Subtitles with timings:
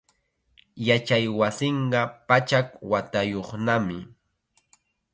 [0.87, 3.97] Yachaywasinqa pachak watayuqnami.